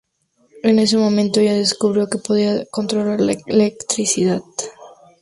En 0.63 0.79
ese 0.79 0.97
momento, 0.97 1.39
ella 1.39 1.53
descubrió 1.53 2.09
que 2.09 2.17
podía 2.17 2.65
controlar 2.71 3.21
la 3.21 3.33
electricidad. 3.45 4.41